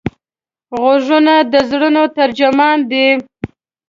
غوږونه 0.81 1.35
د 1.51 1.53
زړونو 1.69 2.03
ترجمان 2.17 2.77
دي 2.91 3.07